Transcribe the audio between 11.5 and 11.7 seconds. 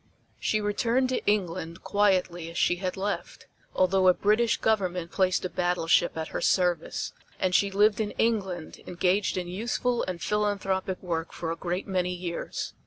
a